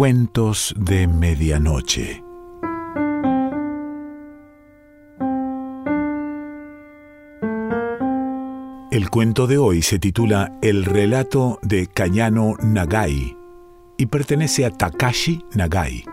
Cuentos 0.00 0.74
de 0.78 1.06
Medianoche. 1.06 2.24
El 8.90 9.10
cuento 9.10 9.46
de 9.46 9.58
hoy 9.58 9.82
se 9.82 9.98
titula 9.98 10.58
El 10.62 10.86
relato 10.86 11.58
de 11.60 11.86
Kayano 11.86 12.54
Nagai 12.62 13.36
y 13.98 14.06
pertenece 14.06 14.64
a 14.64 14.70
Takashi 14.70 15.44
Nagai. 15.52 16.04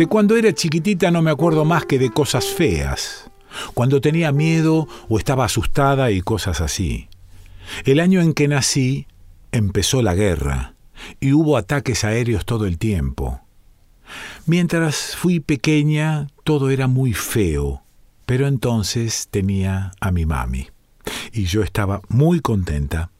De 0.00 0.06
cuando 0.06 0.34
era 0.34 0.54
chiquitita 0.54 1.10
no 1.10 1.20
me 1.20 1.30
acuerdo 1.30 1.66
más 1.66 1.84
que 1.84 1.98
de 1.98 2.08
cosas 2.08 2.46
feas, 2.46 3.30
cuando 3.74 4.00
tenía 4.00 4.32
miedo 4.32 4.88
o 5.10 5.18
estaba 5.18 5.44
asustada 5.44 6.10
y 6.10 6.22
cosas 6.22 6.62
así. 6.62 7.10
El 7.84 8.00
año 8.00 8.22
en 8.22 8.32
que 8.32 8.48
nací 8.48 9.06
empezó 9.52 10.00
la 10.00 10.14
guerra 10.14 10.72
y 11.20 11.34
hubo 11.34 11.58
ataques 11.58 12.02
aéreos 12.04 12.46
todo 12.46 12.64
el 12.64 12.78
tiempo. 12.78 13.42
Mientras 14.46 15.16
fui 15.16 15.38
pequeña 15.38 16.28
todo 16.44 16.70
era 16.70 16.86
muy 16.86 17.12
feo, 17.12 17.82
pero 18.24 18.46
entonces 18.46 19.28
tenía 19.30 19.92
a 20.00 20.10
mi 20.12 20.24
mami 20.24 20.68
y 21.30 21.44
yo 21.44 21.62
estaba 21.62 22.00
muy 22.08 22.40
contenta. 22.40 23.10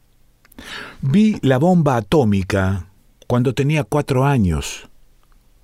Vi 1.01 1.37
la 1.43 1.59
bomba 1.59 1.97
atómica 1.97 2.87
cuando 3.27 3.53
tenía 3.53 3.83
cuatro 3.83 4.25
años 4.25 4.89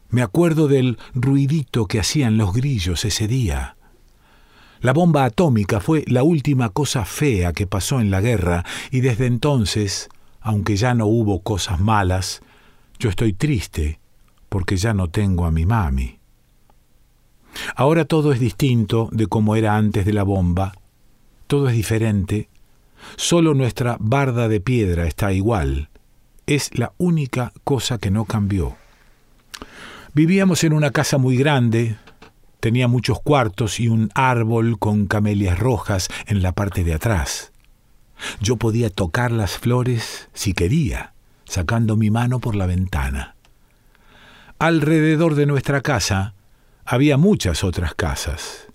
me 0.10 0.22
acuerdo 0.22 0.68
del 0.68 0.98
ruidito 1.14 1.86
que 1.88 2.00
hacían 2.00 2.38
los 2.38 2.54
grillos 2.54 3.06
ese 3.06 3.28
día. 3.28 3.76
La 4.80 4.94
bomba 4.94 5.26
atómica 5.26 5.80
fue 5.80 6.04
la 6.08 6.24
última 6.24 6.70
cosa 6.70 7.04
fea 7.04 7.52
que 7.54 7.68
pasó 7.68 8.00
en 8.00 8.12
la 8.12 8.22
guerra 8.22 8.64
y 8.92 9.02
desde 9.02 9.26
entonces, 9.26 10.10
aunque 10.40 10.76
ya 10.76 10.94
no 10.94 11.08
hubo 11.08 11.42
cosas 11.42 11.80
malas, 11.80 12.42
yo 13.00 13.10
estoy 13.10 13.34
triste 13.34 14.00
porque 14.50 14.78
ya 14.78 14.94
no 14.94 15.10
tengo 15.10 15.46
a 15.46 15.52
mi 15.52 15.66
mami. 15.66 16.20
Ahora 17.76 18.06
todo 18.06 18.32
es 18.32 18.40
distinto 18.40 19.10
de 19.12 19.28
como 19.28 19.56
era 19.56 19.76
antes 19.76 20.06
de 20.06 20.14
la 20.14 20.24
bomba, 20.24 20.74
todo 21.48 21.70
es 21.70 21.76
diferente, 21.76 22.50
solo 23.16 23.54
nuestra 23.54 23.98
barda 24.00 24.48
de 24.48 24.62
piedra 24.62 25.08
está 25.08 25.34
igual, 25.34 25.90
es 26.46 26.78
la 26.78 26.94
única 26.98 27.52
cosa 27.64 27.98
que 27.98 28.12
no 28.12 28.26
cambió. 28.26 28.76
Vivíamos 30.18 30.64
en 30.64 30.74
una 30.74 30.90
casa 30.90 31.20
muy 31.20 31.38
grande, 31.38 31.96
tenía 32.60 32.88
muchos 32.88 33.20
cuartos 33.22 33.80
y 33.80 33.88
un 33.88 34.10
árbol 34.16 34.80
con 34.80 35.06
camelias 35.06 35.60
rojas 35.60 36.08
en 36.26 36.42
la 36.42 36.54
parte 36.54 36.84
de 36.84 36.96
atrás. 36.96 37.52
Yo 38.42 38.56
podía 38.58 38.90
tocar 38.90 39.32
las 39.32 39.60
flores 39.60 40.28
si 40.34 40.54
quería, 40.54 41.14
sacando 41.46 41.96
mi 41.98 42.10
mano 42.10 42.40
por 42.40 42.56
la 42.56 42.66
ventana. 42.66 43.36
Alrededor 44.58 45.36
de 45.36 45.46
nuestra 45.46 45.82
casa 45.82 46.34
había 46.84 47.18
muchas 47.18 47.64
otras 47.64 47.94
casas. 47.94 48.70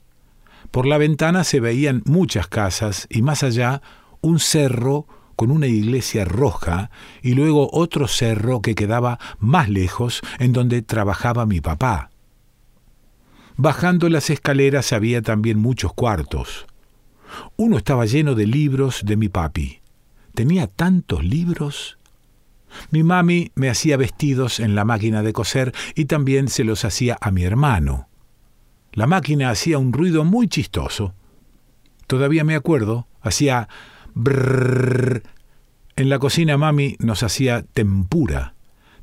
Por 0.70 0.86
la 0.86 0.96
ventana 0.96 1.42
se 1.42 1.58
veían 1.58 2.02
muchas 2.04 2.46
casas 2.46 3.08
y 3.10 3.22
más 3.22 3.42
allá 3.42 3.82
un 4.20 4.38
cerro 4.38 5.08
con 5.42 5.50
una 5.50 5.66
iglesia 5.66 6.24
roja 6.24 6.92
y 7.20 7.34
luego 7.34 7.68
otro 7.72 8.06
cerro 8.06 8.62
que 8.62 8.76
quedaba 8.76 9.18
más 9.40 9.68
lejos 9.68 10.20
en 10.38 10.52
donde 10.52 10.82
trabajaba 10.82 11.46
mi 11.46 11.60
papá. 11.60 12.10
Bajando 13.56 14.08
las 14.08 14.30
escaleras 14.30 14.92
había 14.92 15.20
también 15.20 15.58
muchos 15.58 15.94
cuartos. 15.94 16.66
Uno 17.56 17.76
estaba 17.76 18.06
lleno 18.06 18.36
de 18.36 18.46
libros 18.46 19.02
de 19.04 19.16
mi 19.16 19.28
papi. 19.28 19.80
Tenía 20.32 20.68
tantos 20.68 21.24
libros. 21.24 21.98
Mi 22.92 23.02
mami 23.02 23.50
me 23.56 23.68
hacía 23.68 23.96
vestidos 23.96 24.60
en 24.60 24.76
la 24.76 24.84
máquina 24.84 25.24
de 25.24 25.32
coser 25.32 25.74
y 25.96 26.04
también 26.04 26.46
se 26.46 26.62
los 26.62 26.84
hacía 26.84 27.18
a 27.20 27.32
mi 27.32 27.42
hermano. 27.42 28.08
La 28.92 29.08
máquina 29.08 29.50
hacía 29.50 29.78
un 29.78 29.92
ruido 29.92 30.22
muy 30.22 30.46
chistoso. 30.46 31.16
Todavía 32.06 32.44
me 32.44 32.54
acuerdo, 32.54 33.08
hacía 33.20 33.68
Brrr. 34.14 35.22
En 35.96 36.08
la 36.08 36.18
cocina 36.18 36.56
mami 36.56 36.96
nos 36.98 37.22
hacía 37.22 37.62
tempura, 37.62 38.54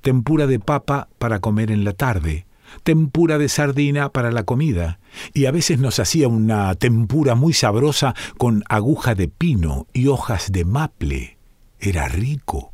tempura 0.01 0.47
de 0.47 0.59
papa 0.59 1.07
para 1.17 1.39
comer 1.39 1.71
en 1.71 1.83
la 1.83 1.93
tarde, 1.93 2.45
tempura 2.83 3.37
de 3.37 3.49
sardina 3.49 4.09
para 4.09 4.31
la 4.31 4.43
comida, 4.43 4.99
y 5.33 5.45
a 5.45 5.51
veces 5.51 5.79
nos 5.79 5.99
hacía 5.99 6.27
una 6.27 6.73
tempura 6.75 7.35
muy 7.35 7.53
sabrosa 7.53 8.15
con 8.37 8.63
aguja 8.69 9.15
de 9.15 9.27
pino 9.27 9.87
y 9.93 10.07
hojas 10.07 10.51
de 10.51 10.65
maple. 10.65 11.37
Era 11.79 12.07
rico. 12.07 12.73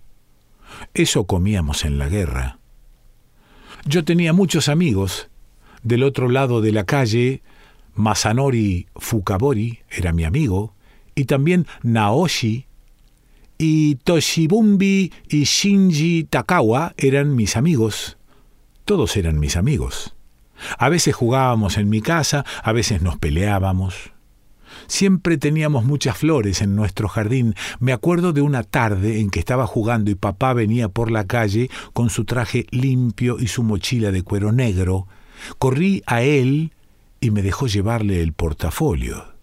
Eso 0.94 1.26
comíamos 1.26 1.86
en 1.86 1.98
la 1.98 2.10
guerra. 2.10 2.60
Yo 3.86 4.04
tenía 4.04 4.34
muchos 4.34 4.68
amigos. 4.68 5.30
Del 5.84 6.04
otro 6.04 6.30
lado 6.30 6.62
de 6.62 6.72
la 6.72 6.86
calle, 6.86 7.44
Masanori 7.94 8.88
Fukabori 8.96 9.80
era 9.90 10.12
mi 10.12 10.24
amigo, 10.24 10.75
y 11.16 11.26
también 11.26 11.66
Naoshi, 11.82 12.68
y 13.58 13.96
Toshibumbi 13.96 15.14
y 15.30 15.44
Shinji 15.44 16.26
Takawa 16.26 16.94
eran 16.98 17.36
mis 17.36 17.56
amigos. 17.56 18.18
Todos 18.84 19.16
eran 19.18 19.40
mis 19.40 19.56
amigos. 19.56 20.16
A 20.78 20.90
veces 20.90 21.16
jugábamos 21.16 21.78
en 21.78 21.90
mi 21.90 22.02
casa, 22.02 22.46
a 22.64 22.72
veces 22.72 23.02
nos 23.02 23.18
peleábamos. 23.18 24.12
Siempre 24.88 25.38
teníamos 25.38 25.86
muchas 25.86 26.18
flores 26.18 26.62
en 26.62 26.76
nuestro 26.76 27.08
jardín. 27.08 27.56
Me 27.80 27.94
acuerdo 27.94 28.34
de 28.34 28.42
una 28.42 28.64
tarde 28.64 29.20
en 29.20 29.30
que 29.30 29.40
estaba 29.40 29.68
jugando 29.68 30.12
y 30.12 30.16
papá 30.16 30.54
venía 30.54 30.90
por 30.90 31.12
la 31.12 31.26
calle 31.26 31.70
con 31.94 32.10
su 32.10 32.26
traje 32.26 32.68
limpio 32.72 33.38
y 33.40 33.48
su 33.48 33.64
mochila 33.64 34.12
de 34.12 34.22
cuero 34.22 34.52
negro. 34.52 35.08
Corrí 35.58 36.04
a 36.06 36.22
él 36.22 36.74
y 37.20 37.32
me 37.32 37.42
dejó 37.42 37.68
llevarle 37.68 38.22
el 38.22 38.34
portafolio. 38.34 39.35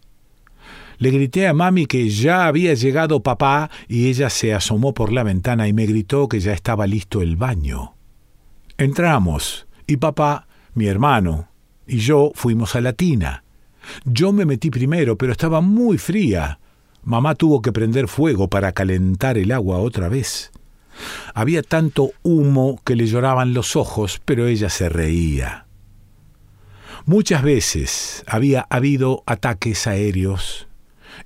Le 1.02 1.10
grité 1.10 1.48
a 1.48 1.52
mami 1.52 1.86
que 1.86 2.08
ya 2.08 2.46
había 2.46 2.74
llegado 2.74 3.24
papá 3.24 3.70
y 3.88 4.06
ella 4.06 4.30
se 4.30 4.54
asomó 4.54 4.94
por 4.94 5.10
la 5.12 5.24
ventana 5.24 5.66
y 5.66 5.72
me 5.72 5.84
gritó 5.84 6.28
que 6.28 6.38
ya 6.38 6.52
estaba 6.52 6.86
listo 6.86 7.22
el 7.22 7.34
baño. 7.34 7.96
Entramos 8.78 9.66
y 9.88 9.96
papá, 9.96 10.46
mi 10.74 10.86
hermano, 10.86 11.48
y 11.88 11.98
yo 11.98 12.30
fuimos 12.36 12.76
a 12.76 12.80
la 12.80 12.92
tina. 12.92 13.42
Yo 14.04 14.32
me 14.32 14.44
metí 14.44 14.70
primero, 14.70 15.18
pero 15.18 15.32
estaba 15.32 15.60
muy 15.60 15.98
fría. 15.98 16.60
Mamá 17.02 17.34
tuvo 17.34 17.62
que 17.62 17.72
prender 17.72 18.06
fuego 18.06 18.46
para 18.46 18.70
calentar 18.70 19.38
el 19.38 19.50
agua 19.50 19.78
otra 19.78 20.08
vez. 20.08 20.52
Había 21.34 21.64
tanto 21.64 22.12
humo 22.22 22.80
que 22.84 22.94
le 22.94 23.06
lloraban 23.06 23.54
los 23.54 23.74
ojos, 23.74 24.22
pero 24.24 24.46
ella 24.46 24.68
se 24.68 24.88
reía. 24.88 25.66
Muchas 27.06 27.42
veces 27.42 28.22
había 28.28 28.68
habido 28.70 29.24
ataques 29.26 29.88
aéreos 29.88 30.68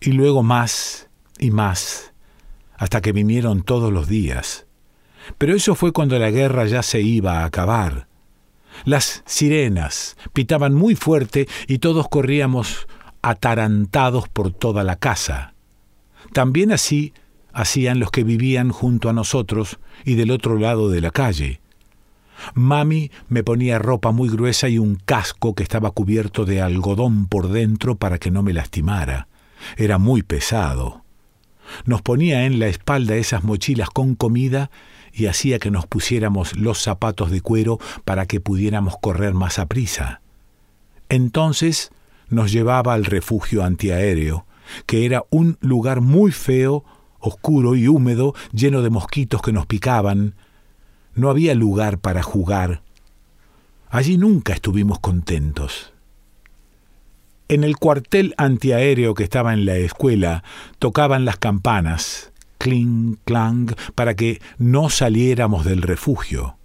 y 0.00 0.12
luego 0.12 0.42
más 0.42 1.08
y 1.38 1.50
más, 1.50 2.12
hasta 2.76 3.00
que 3.00 3.12
vinieron 3.12 3.62
todos 3.62 3.92
los 3.92 4.08
días. 4.08 4.66
Pero 5.38 5.54
eso 5.54 5.74
fue 5.74 5.92
cuando 5.92 6.19
la 6.19 6.30
guerra 6.30 6.66
ya 6.66 6.82
se 6.82 7.00
iba 7.00 7.41
a 7.41 7.44
acabar. 7.44 8.08
Las 8.84 9.22
sirenas 9.26 10.16
pitaban 10.32 10.74
muy 10.74 10.94
fuerte 10.94 11.48
y 11.66 11.78
todos 11.78 12.08
corríamos 12.08 12.86
atarantados 13.22 14.28
por 14.28 14.53
toda 14.53 14.84
la 14.84 14.97
casa. 14.97 15.54
También 16.33 16.72
así 16.72 17.12
hacían 17.53 17.98
los 17.98 18.10
que 18.10 18.22
vivían 18.22 18.71
junto 18.71 19.09
a 19.09 19.12
nosotros 19.12 19.78
y 20.04 20.15
del 20.15 20.30
otro 20.30 20.59
lado 20.59 20.91
de 20.91 21.00
la 21.00 21.10
calle. 21.10 21.60
Mami 22.54 23.10
me 23.28 23.42
ponía 23.42 23.78
ropa 23.78 24.12
muy 24.12 24.28
gruesa 24.28 24.68
y 24.68 24.78
un 24.78 24.97
casco 24.97 25.54
que 25.54 25.62
estaba 25.62 25.91
cubierto 25.91 26.44
de 26.44 26.60
algodón 26.60 27.27
por 27.27 27.48
dentro 27.48 27.97
para 27.97 28.18
que 28.18 28.30
no 28.30 28.42
me 28.42 28.53
lastimara. 28.53 29.27
Era 29.76 29.98
muy 29.98 30.22
pesado. 30.22 31.03
Nos 31.84 32.03
ponía 32.03 32.44
en 32.44 32.58
la 32.58 32.68
espalda 32.68 33.16
esas 33.16 33.44
mochilas 33.44 33.91
con 33.91 34.14
comida 34.14 34.70
y 35.12 35.26
hacía 35.26 35.58
que 35.58 35.70
nos 35.70 35.86
pusiéramos 35.86 36.56
los 36.56 36.82
zapatos 36.82 37.30
de 37.30 37.41
cuero 37.41 37.78
para 38.04 38.26
que 38.26 38.41
pudiéramos 38.41 38.97
correr 39.00 39.34
más 39.34 39.58
a 39.58 39.66
prisa. 39.66 40.20
Entonces 41.08 41.91
nos 42.28 42.53
llevaba 42.53 42.94
al 42.94 43.04
refugio 43.04 43.64
antiaéreo, 43.64 44.47
que 44.86 45.06
era 45.06 45.24
un 45.30 45.59
lugar 45.60 46.00
muy 46.00 46.32
feo, 46.32 46.84
oscuro 47.18 47.76
y 47.76 47.88
húmedo, 47.88 48.34
lleno 48.52 48.82
de 48.82 48.91
mosquitos 48.91 49.42
que 49.42 49.52
nos 49.52 49.66
picaban. 49.66 50.34
No 51.14 51.30
había 51.30 51.54
lugar 51.54 51.98
para 51.98 52.22
jugar. 52.22 52.82
Allí 53.88 54.18
nunca 54.18 54.52
estuvimos 54.52 54.98
contentos. 54.98 55.92
En 57.48 57.63
el 57.63 57.77
cuartel 57.77 58.34
antiaéreo 58.39 59.15
que 59.15 59.22
estaba 59.22 59.54
en 59.54 59.66
la 59.66 59.77
escuela 59.77 60.43
tocaban 60.78 61.25
las 61.25 61.37
campanas. 61.37 62.33
cling, 62.59 63.19
clang, 63.25 63.75
para 63.95 64.15
que 64.15 64.41
no 64.59 64.91
saliéramos 64.91 65.65
del 65.65 65.83
refugio. 65.83 66.57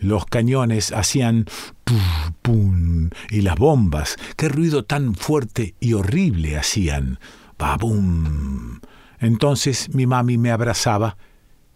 Los 0.00 0.26
cañones 0.26 0.92
hacían 0.92 1.46
pum, 1.84 2.00
pum, 2.42 3.10
y 3.30 3.42
las 3.42 3.56
bombas, 3.56 4.16
qué 4.36 4.48
ruido 4.48 4.84
tan 4.84 5.14
fuerte 5.14 5.74
y 5.78 5.92
horrible 5.92 6.56
hacían. 6.56 7.18
Babum. 7.58 8.80
Entonces 9.20 9.94
mi 9.94 10.06
mami 10.06 10.38
me 10.38 10.50
abrazaba 10.50 11.16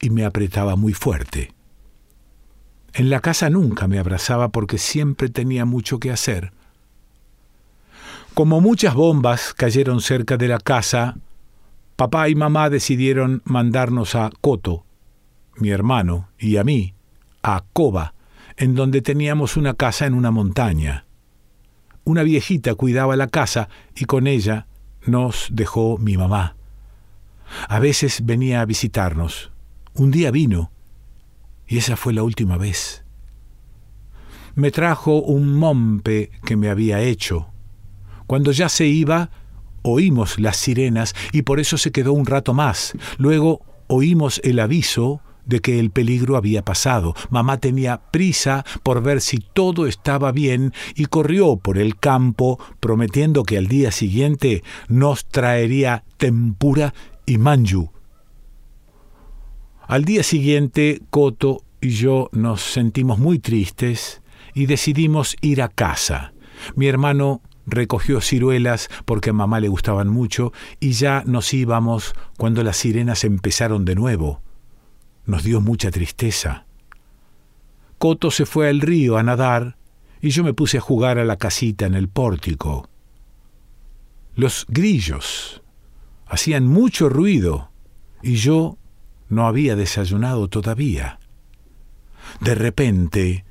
y 0.00 0.10
me 0.10 0.24
apretaba 0.24 0.74
muy 0.74 0.94
fuerte. 0.94 1.52
En 2.94 3.10
la 3.10 3.20
casa 3.20 3.48
nunca 3.50 3.86
me 3.86 3.98
abrazaba 3.98 4.48
porque 4.50 4.78
siempre 4.78 5.28
tenía 5.28 5.64
mucho 5.64 5.98
que 5.98 6.10
hacer. 6.10 6.52
Como 8.34 8.62
muchas 8.62 8.94
bombas 8.94 9.52
cayeron 9.52 10.00
cerca 10.00 10.38
de 10.38 10.48
la 10.48 10.58
casa, 10.58 11.18
papá 11.96 12.30
y 12.30 12.34
mamá 12.34 12.70
decidieron 12.70 13.42
mandarnos 13.44 14.14
a 14.14 14.30
Coto, 14.40 14.86
mi 15.56 15.68
hermano, 15.68 16.28
y 16.38 16.56
a 16.56 16.64
mí, 16.64 16.94
a 17.42 17.62
Coba, 17.74 18.14
en 18.56 18.74
donde 18.74 19.02
teníamos 19.02 19.58
una 19.58 19.74
casa 19.74 20.06
en 20.06 20.14
una 20.14 20.30
montaña. 20.30 21.04
Una 22.04 22.22
viejita 22.22 22.74
cuidaba 22.74 23.16
la 23.16 23.26
casa 23.26 23.68
y 23.94 24.06
con 24.06 24.26
ella 24.26 24.66
nos 25.04 25.48
dejó 25.50 25.98
mi 25.98 26.16
mamá. 26.16 26.56
A 27.68 27.80
veces 27.80 28.24
venía 28.24 28.62
a 28.62 28.64
visitarnos. 28.64 29.52
Un 29.92 30.10
día 30.10 30.30
vino 30.30 30.72
y 31.68 31.76
esa 31.76 31.96
fue 31.96 32.14
la 32.14 32.22
última 32.22 32.56
vez. 32.56 33.04
Me 34.54 34.70
trajo 34.70 35.20
un 35.20 35.54
mompe 35.54 36.30
que 36.46 36.56
me 36.56 36.70
había 36.70 37.02
hecho. 37.02 37.51
Cuando 38.26 38.52
ya 38.52 38.68
se 38.68 38.86
iba, 38.86 39.30
oímos 39.82 40.38
las 40.38 40.56
sirenas 40.56 41.14
y 41.32 41.42
por 41.42 41.60
eso 41.60 41.78
se 41.78 41.92
quedó 41.92 42.12
un 42.12 42.26
rato 42.26 42.54
más. 42.54 42.92
Luego 43.18 43.60
oímos 43.88 44.40
el 44.44 44.60
aviso 44.60 45.20
de 45.44 45.60
que 45.60 45.78
el 45.78 45.90
peligro 45.90 46.36
había 46.36 46.64
pasado. 46.64 47.14
Mamá 47.30 47.58
tenía 47.58 48.00
prisa 48.10 48.64
por 48.82 49.02
ver 49.02 49.20
si 49.20 49.38
todo 49.38 49.86
estaba 49.86 50.32
bien 50.32 50.72
y 50.94 51.06
corrió 51.06 51.56
por 51.56 51.78
el 51.78 51.96
campo 51.96 52.58
prometiendo 52.80 53.42
que 53.42 53.58
al 53.58 53.66
día 53.66 53.90
siguiente 53.90 54.62
nos 54.88 55.26
traería 55.26 56.04
tempura 56.16 56.94
y 57.26 57.38
manju. 57.38 57.90
Al 59.86 60.04
día 60.04 60.22
siguiente, 60.22 61.02
Coto 61.10 61.64
y 61.80 61.90
yo 61.90 62.30
nos 62.32 62.62
sentimos 62.62 63.18
muy 63.18 63.40
tristes 63.40 64.22
y 64.54 64.66
decidimos 64.66 65.36
ir 65.40 65.60
a 65.60 65.68
casa. 65.68 66.32
Mi 66.76 66.86
hermano 66.86 67.42
recogió 67.66 68.20
ciruelas 68.20 68.88
porque 69.04 69.30
a 69.30 69.32
mamá 69.32 69.60
le 69.60 69.68
gustaban 69.68 70.08
mucho 70.08 70.52
y 70.80 70.92
ya 70.92 71.22
nos 71.26 71.52
íbamos 71.54 72.14
cuando 72.36 72.62
las 72.62 72.76
sirenas 72.76 73.24
empezaron 73.24 73.84
de 73.84 73.94
nuevo. 73.94 74.42
Nos 75.24 75.44
dio 75.44 75.60
mucha 75.60 75.90
tristeza. 75.90 76.66
Coto 77.98 78.30
se 78.30 78.46
fue 78.46 78.68
al 78.68 78.80
río 78.80 79.16
a 79.16 79.22
nadar 79.22 79.76
y 80.20 80.30
yo 80.30 80.44
me 80.44 80.54
puse 80.54 80.78
a 80.78 80.80
jugar 80.80 81.18
a 81.18 81.24
la 81.24 81.36
casita 81.36 81.86
en 81.86 81.94
el 81.94 82.08
pórtico. 82.08 82.88
Los 84.34 84.66
grillos 84.68 85.62
hacían 86.26 86.66
mucho 86.66 87.08
ruido 87.08 87.70
y 88.22 88.36
yo 88.36 88.78
no 89.28 89.46
había 89.46 89.76
desayunado 89.76 90.48
todavía. 90.48 91.18
De 92.40 92.54
repente 92.54 93.44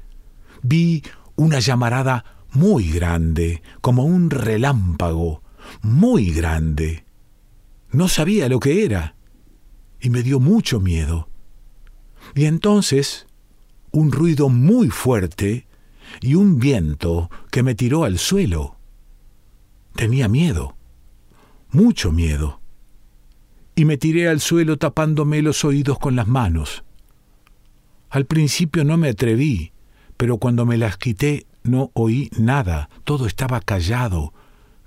vi 0.62 1.04
una 1.36 1.60
llamarada 1.60 2.41
muy 2.52 2.92
grande, 2.92 3.62
como 3.82 4.06
un 4.06 4.30
relámpago, 4.30 5.44
muy 5.82 6.32
grande. 6.32 7.06
No 7.92 8.08
sabía 8.08 8.50
lo 8.50 8.60
que 8.60 8.86
era 8.86 9.16
y 10.00 10.10
me 10.10 10.24
dio 10.24 10.40
mucho 10.40 10.80
miedo. 10.80 11.30
Y 12.36 12.46
entonces 12.46 13.28
un 13.92 14.12
ruido 14.12 14.50
muy 14.50 14.90
fuerte 14.90 15.68
y 16.22 16.36
un 16.36 16.60
viento 16.60 17.30
que 17.52 17.64
me 17.64 17.76
tiró 17.76 18.04
al 18.04 18.18
suelo. 18.18 18.78
Tenía 19.96 20.28
miedo, 20.28 20.76
mucho 21.72 22.12
miedo, 22.12 22.62
y 23.76 23.86
me 23.86 23.98
tiré 23.98 24.28
al 24.30 24.40
suelo 24.40 24.78
tapándome 24.78 25.42
los 25.42 25.64
oídos 25.66 26.00
con 26.00 26.16
las 26.16 26.28
manos. 26.28 26.84
Al 28.10 28.26
principio 28.26 28.84
no 28.84 28.98
me 28.98 29.10
atreví, 29.10 29.72
pero 30.18 30.38
cuando 30.38 30.66
me 30.66 30.78
las 30.78 30.98
quité 30.98 31.46
no 31.64 31.92
oí 31.94 32.30
nada, 32.38 32.90
todo 33.04 33.28
estaba 33.28 33.62
callado, 33.62 34.34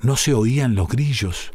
no 0.01 0.17
se 0.17 0.35
oían 0.35 0.75
los 0.75 0.89
grillos. 0.89 1.53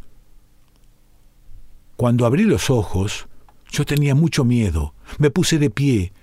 Cuando 1.96 2.26
abrí 2.26 2.44
los 2.44 2.70
ojos, 2.70 3.28
yo 3.72 3.86
tenía 3.86 4.16
mucho 4.16 4.46
miedo, 4.46 4.94
me 5.18 5.30
puse 5.30 5.60
de 5.60 5.70
pie 5.70 6.14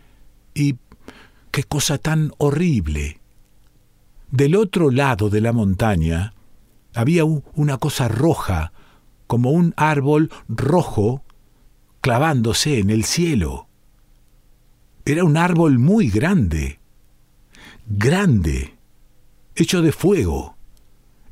y... 0.54 0.76
qué 1.50 1.64
cosa 1.64 1.98
tan 1.98 2.32
horrible. 2.38 3.20
Del 4.30 4.56
otro 4.56 4.90
lado 4.90 5.30
de 5.30 5.40
la 5.40 5.52
montaña 5.52 6.34
había 6.94 7.24
una 7.24 7.78
cosa 7.78 8.08
roja, 8.08 8.72
como 9.26 9.50
un 9.50 9.74
árbol 9.76 10.30
rojo, 10.48 11.22
clavándose 12.00 12.78
en 12.78 12.90
el 12.90 13.04
cielo. 13.04 13.68
Era 15.04 15.24
un 15.24 15.36
árbol 15.36 15.78
muy 15.78 16.08
grande, 16.08 16.78
grande, 17.86 18.75
hecho 19.56 19.82
de 19.82 19.92
fuego, 19.92 20.56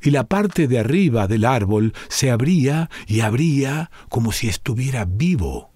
y 0.01 0.11
la 0.11 0.25
parte 0.25 0.67
de 0.67 0.79
arriba 0.79 1.27
del 1.27 1.45
árbol 1.45 1.93
se 2.09 2.29
abría 2.29 2.89
y 3.07 3.21
abría 3.21 3.89
como 4.09 4.31
si 4.31 4.47
estuviera 4.49 5.05
vivo 5.05 5.71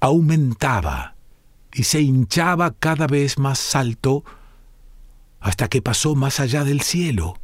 aumentaba 0.00 1.14
y 1.72 1.84
se 1.84 2.00
hinchaba 2.00 2.72
cada 2.72 3.06
vez 3.06 3.38
más 3.38 3.76
alto 3.76 4.24
hasta 5.38 5.68
que 5.68 5.82
pasó 5.82 6.14
más 6.14 6.40
allá 6.40 6.64
del 6.64 6.80
cielo. 6.80 7.36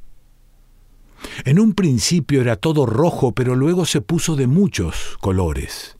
En 1.44 1.60
un 1.60 1.74
principio 1.74 2.40
era 2.40 2.56
todo 2.56 2.86
rojo, 2.86 3.32
pero 3.32 3.54
luego 3.54 3.86
se 3.86 4.00
puso 4.00 4.36
de 4.36 4.46
muchos 4.46 5.16
colores, 5.20 5.96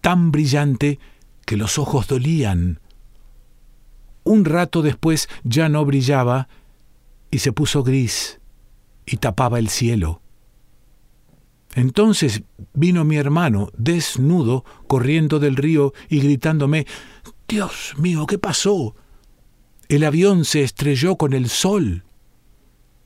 tan 0.00 0.30
brillante 0.30 0.98
que 1.46 1.56
los 1.56 1.78
ojos 1.78 2.06
dolían. 2.06 2.80
Un 4.24 4.44
rato 4.44 4.82
después 4.82 5.28
ya 5.44 5.68
no 5.68 5.84
brillaba 5.84 6.48
y 7.30 7.38
se 7.38 7.52
puso 7.52 7.82
gris 7.82 8.40
y 9.06 9.16
tapaba 9.16 9.58
el 9.58 9.68
cielo. 9.68 10.20
Entonces 11.74 12.42
vino 12.72 13.04
mi 13.04 13.16
hermano, 13.16 13.70
desnudo, 13.76 14.64
corriendo 14.86 15.38
del 15.38 15.56
río 15.56 15.92
y 16.08 16.20
gritándome 16.20 16.86
Dios 17.46 17.94
mío, 17.96 18.26
¿qué 18.26 18.38
pasó? 18.38 18.94
El 19.88 20.04
avión 20.04 20.44
se 20.44 20.62
estrelló 20.62 21.16
con 21.16 21.32
el 21.32 21.48
sol. 21.48 22.04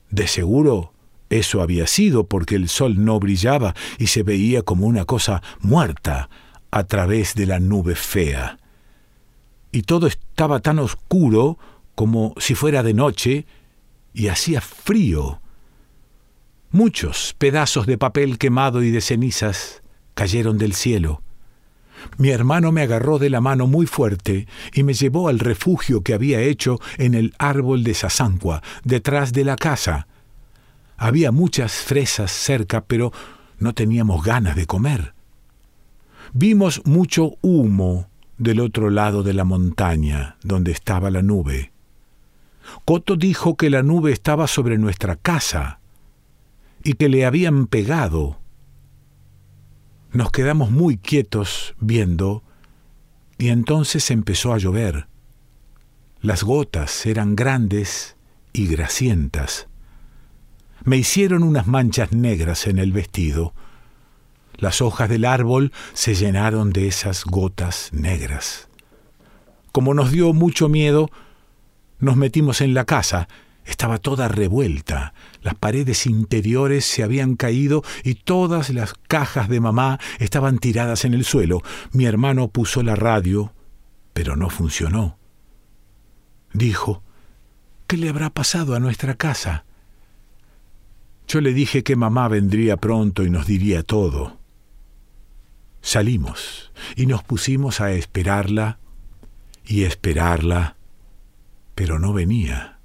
De 0.09 0.27
seguro 0.27 0.93
eso 1.29 1.61
había 1.61 1.87
sido 1.87 2.27
porque 2.27 2.55
el 2.55 2.69
sol 2.69 3.03
no 3.03 3.19
brillaba 3.19 3.73
y 3.97 4.07
se 4.07 4.21
veía 4.21 4.61
como 4.61 4.85
una 4.85 5.05
cosa 5.05 5.41
muerta 5.61 6.29
a 6.69 6.83
través 6.83 7.35
de 7.35 7.47
la 7.47 7.59
nube 7.59 7.95
fea. 7.95 8.59
Y 9.71 9.83
todo 9.83 10.07
estaba 10.07 10.59
tan 10.59 10.77
oscuro 10.77 11.57
como 11.95 12.35
si 12.37 12.53
fuera 12.53 12.83
de 12.83 12.93
noche 12.93 13.45
y 14.13 14.27
hacía 14.27 14.61
frío. 14.61 15.41
Muchos 16.71 17.35
pedazos 17.37 17.85
de 17.85 17.97
papel 17.97 18.37
quemado 18.37 18.83
y 18.83 18.91
de 18.91 19.01
cenizas 19.01 19.83
cayeron 20.13 20.57
del 20.57 20.73
cielo. 20.73 21.21
Mi 22.17 22.29
hermano 22.29 22.71
me 22.71 22.81
agarró 22.81 23.19
de 23.19 23.29
la 23.29 23.41
mano 23.41 23.67
muy 23.67 23.85
fuerte 23.85 24.47
y 24.73 24.83
me 24.83 24.93
llevó 24.93 25.29
al 25.29 25.39
refugio 25.39 26.01
que 26.01 26.13
había 26.13 26.41
hecho 26.41 26.79
en 26.97 27.13
el 27.13 27.33
árbol 27.37 27.83
de 27.83 27.93
Sasancua, 27.93 28.61
detrás 28.83 29.33
de 29.33 29.45
la 29.45 29.55
casa. 29.55 30.07
Había 30.97 31.31
muchas 31.31 31.73
fresas 31.73 32.31
cerca, 32.31 32.83
pero 32.85 33.11
no 33.59 33.73
teníamos 33.73 34.23
ganas 34.23 34.55
de 34.55 34.65
comer. 34.65 35.13
Vimos 36.33 36.81
mucho 36.85 37.37
humo 37.41 38.07
del 38.37 38.59
otro 38.59 38.89
lado 38.89 39.23
de 39.23 39.33
la 39.33 39.43
montaña, 39.43 40.37
donde 40.43 40.71
estaba 40.71 41.11
la 41.11 41.21
nube. 41.21 41.72
Coto 42.85 43.15
dijo 43.15 43.55
que 43.55 43.69
la 43.69 43.83
nube 43.83 44.11
estaba 44.11 44.47
sobre 44.47 44.77
nuestra 44.77 45.15
casa 45.15 45.79
y 46.83 46.93
que 46.93 47.09
le 47.09 47.25
habían 47.25 47.67
pegado. 47.67 48.39
Nos 50.11 50.31
quedamos 50.31 50.69
muy 50.71 50.97
quietos 50.97 51.75
viendo 51.79 52.43
y 53.37 53.49
entonces 53.49 54.11
empezó 54.11 54.53
a 54.53 54.57
llover. 54.57 55.07
Las 56.21 56.43
gotas 56.43 57.05
eran 57.05 57.35
grandes 57.35 58.15
y 58.53 58.67
grasientas. 58.67 59.67
Me 60.83 60.97
hicieron 60.97 61.43
unas 61.43 61.67
manchas 61.67 62.11
negras 62.11 62.67
en 62.67 62.77
el 62.77 62.91
vestido. 62.91 63.53
Las 64.55 64.81
hojas 64.81 65.09
del 65.09 65.25
árbol 65.25 65.71
se 65.93 66.15
llenaron 66.15 66.71
de 66.71 66.87
esas 66.87 67.25
gotas 67.25 67.89
negras. 67.91 68.69
Como 69.71 69.93
nos 69.93 70.11
dio 70.11 70.33
mucho 70.33 70.69
miedo, 70.69 71.09
nos 72.03 72.17
metimos 72.17 72.61
en 72.61 72.73
la 72.73 72.85
casa 72.85 73.27
estaba 73.65 73.97
toda 73.97 74.27
revuelta. 74.27 75.13
Las 75.41 75.55
paredes 75.55 76.05
interiores 76.05 76.85
se 76.85 77.03
habían 77.03 77.35
caído 77.35 77.83
y 78.03 78.15
todas 78.15 78.69
las 78.69 78.93
cajas 78.93 79.49
de 79.49 79.59
mamá 79.59 79.99
estaban 80.19 80.59
tiradas 80.59 81.05
en 81.05 81.13
el 81.13 81.23
suelo. 81.23 81.61
Mi 81.91 82.05
hermano 82.05 82.49
puso 82.49 82.83
la 82.83 82.95
radio, 82.95 83.53
pero 84.13 84.35
no 84.35 84.49
funcionó. 84.49 85.17
Dijo, 86.51 87.03
¿qué 87.87 87.97
le 87.97 88.09
habrá 88.09 88.29
pasado 88.29 88.75
a 88.75 88.79
nuestra 88.79 89.15
casa? 89.15 89.65
Yo 91.27 91.41
le 91.41 91.53
dije 91.53 91.83
que 91.83 91.95
mamá 91.95 92.27
vendría 92.27 92.77
pronto 92.77 93.23
y 93.23 93.29
nos 93.29 93.47
diría 93.47 93.81
todo. 93.81 94.39
Salimos 95.81 96.71
y 96.95 97.05
nos 97.05 97.23
pusimos 97.23 97.81
a 97.81 97.91
esperarla 97.93 98.79
y 99.65 99.83
esperarla, 99.83 100.75
pero 101.75 101.99
no 101.99 102.13
venía. 102.13 102.79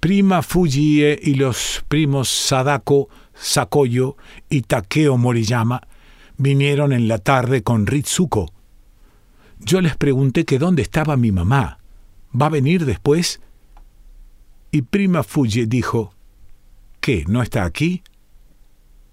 Prima 0.00 0.42
Fujie 0.42 1.18
y 1.20 1.34
los 1.34 1.84
primos 1.88 2.28
Sadako, 2.28 3.08
Sakoyo 3.34 4.16
y 4.48 4.62
Takeo 4.62 5.16
Moriyama 5.16 5.82
vinieron 6.36 6.92
en 6.92 7.08
la 7.08 7.18
tarde 7.18 7.62
con 7.62 7.86
Ritsuko. 7.86 8.52
Yo 9.58 9.80
les 9.80 9.96
pregunté 9.96 10.44
que 10.44 10.58
dónde 10.58 10.82
estaba 10.82 11.16
mi 11.16 11.32
mamá. 11.32 11.78
¿Va 12.40 12.46
a 12.46 12.50
venir 12.50 12.84
después? 12.84 13.40
Y 14.70 14.82
prima 14.82 15.24
Fujie 15.24 15.66
dijo, 15.66 16.14
¿qué? 17.00 17.24
¿No 17.26 17.42
está 17.42 17.64
aquí? 17.64 18.02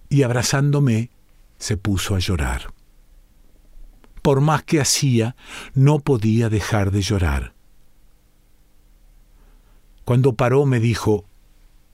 Y 0.09 0.21
abrazándome, 0.21 1.09
se 1.57 1.77
puso 1.77 2.15
a 2.15 2.19
llorar. 2.19 2.74
Por 4.25 4.41
más 4.41 4.63
que 4.63 4.81
hacía, 4.81 5.35
no 5.75 5.99
podía 5.99 6.49
dejar 6.49 6.89
de 6.89 7.03
llorar. 7.03 7.53
Cuando 10.03 10.33
paró 10.33 10.65
me 10.65 10.79
dijo, 10.79 11.25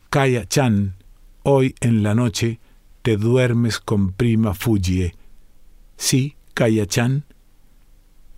Kaya 0.10 0.48
Chan, 0.48 0.96
hoy 1.44 1.76
en 1.82 2.04
la 2.04 2.16
noche 2.16 2.62
te 3.02 3.18
duermes 3.18 3.80
con 3.80 4.14
prima 4.14 4.54
Fujie. 4.54 5.14
¿Sí, 5.98 6.38
Kaya 6.54 6.86
Chan? 6.86 7.26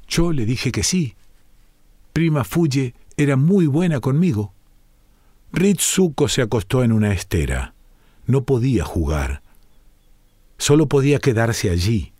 Yo 0.08 0.32
le 0.32 0.48
dije 0.48 0.72
que 0.72 0.82
sí. 0.82 1.14
Prima 2.14 2.44
Fujie 2.44 2.96
era 3.16 3.36
muy 3.36 3.68
buena 3.68 4.00
conmigo. 4.00 4.56
Ritsuko 5.52 6.28
se 6.30 6.42
acostó 6.42 6.84
en 6.84 6.94
una 6.94 7.14
estera. 7.14 7.76
No 8.26 8.44
podía 8.44 8.86
jugar. 8.86 9.44
Solo 10.58 10.88
podía 10.88 11.20
quedarse 11.20 11.70
allí. 11.70 12.13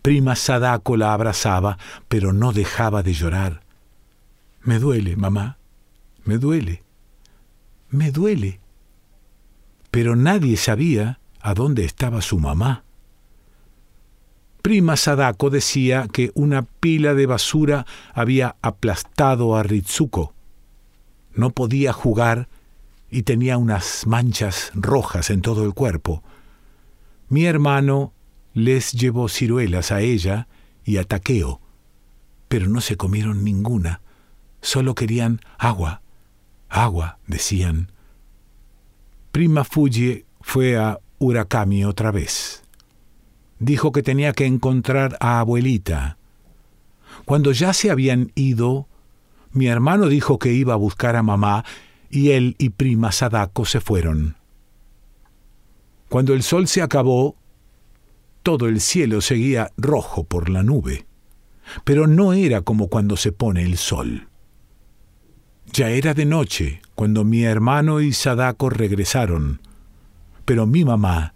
Prima 0.00 0.34
Sadako 0.34 0.96
la 0.96 1.12
abrazaba, 1.12 1.78
pero 2.08 2.32
no 2.32 2.52
dejaba 2.52 3.02
de 3.02 3.12
llorar. 3.12 3.62
Me 4.62 4.78
duele, 4.78 5.16
mamá. 5.16 5.58
Me 6.24 6.38
duele. 6.38 6.82
Me 7.90 8.10
duele. 8.10 8.60
Pero 9.90 10.16
nadie 10.16 10.56
sabía 10.56 11.20
a 11.40 11.54
dónde 11.54 11.84
estaba 11.84 12.22
su 12.22 12.38
mamá. 12.38 12.84
Prima 14.62 14.96
Sadako 14.96 15.50
decía 15.50 16.06
que 16.12 16.30
una 16.34 16.62
pila 16.62 17.14
de 17.14 17.26
basura 17.26 17.84
había 18.14 18.54
aplastado 18.62 19.56
a 19.56 19.64
Ritsuko. 19.64 20.32
No 21.34 21.50
podía 21.50 21.92
jugar 21.92 22.48
y 23.10 23.22
tenía 23.22 23.58
unas 23.58 24.06
manchas 24.06 24.70
rojas 24.74 25.30
en 25.30 25.42
todo 25.42 25.64
el 25.64 25.74
cuerpo. 25.74 26.22
Mi 27.28 27.44
hermano 27.44 28.12
les 28.54 28.92
llevó 28.92 29.28
ciruelas 29.28 29.92
a 29.92 30.00
ella 30.00 30.48
y 30.84 30.96
a 30.96 31.04
Taqueo, 31.04 31.60
pero 32.48 32.68
no 32.68 32.80
se 32.80 32.96
comieron 32.96 33.44
ninguna, 33.44 34.02
solo 34.60 34.94
querían 34.94 35.40
agua. 35.58 36.02
Agua, 36.68 37.18
decían. 37.26 37.92
Prima 39.30 39.64
Fuji 39.64 40.24
fue 40.40 40.78
a 40.78 40.98
Urakami 41.18 41.84
otra 41.84 42.10
vez. 42.10 42.62
Dijo 43.58 43.92
que 43.92 44.02
tenía 44.02 44.32
que 44.32 44.46
encontrar 44.46 45.16
a 45.20 45.40
abuelita. 45.40 46.16
Cuando 47.24 47.52
ya 47.52 47.72
se 47.72 47.90
habían 47.90 48.32
ido, 48.34 48.88
mi 49.52 49.66
hermano 49.66 50.08
dijo 50.08 50.38
que 50.38 50.52
iba 50.52 50.74
a 50.74 50.78
buscar 50.78 51.14
a 51.16 51.22
mamá 51.22 51.64
y 52.10 52.30
él 52.30 52.56
y 52.58 52.70
prima 52.70 53.12
Sadako 53.12 53.64
se 53.64 53.80
fueron. 53.80 54.36
Cuando 56.08 56.34
el 56.34 56.42
sol 56.42 56.68
se 56.68 56.82
acabó, 56.82 57.36
todo 58.42 58.68
el 58.68 58.80
cielo 58.80 59.20
seguía 59.20 59.70
rojo 59.76 60.24
por 60.24 60.48
la 60.48 60.62
nube, 60.62 61.06
pero 61.84 62.06
no 62.06 62.32
era 62.32 62.62
como 62.62 62.88
cuando 62.88 63.16
se 63.16 63.32
pone 63.32 63.62
el 63.62 63.76
sol. 63.76 64.28
Ya 65.72 65.90
era 65.90 66.12
de 66.12 66.26
noche 66.26 66.82
cuando 66.94 67.24
mi 67.24 67.44
hermano 67.44 68.00
y 68.00 68.12
Sadako 68.12 68.68
regresaron, 68.68 69.60
pero 70.44 70.66
mi 70.66 70.84
mamá 70.84 71.34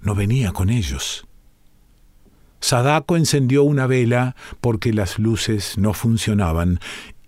no 0.00 0.14
venía 0.14 0.52
con 0.52 0.70
ellos. 0.70 1.26
Sadako 2.60 3.16
encendió 3.16 3.62
una 3.62 3.86
vela 3.86 4.34
porque 4.60 4.92
las 4.92 5.18
luces 5.18 5.78
no 5.78 5.92
funcionaban 5.92 6.80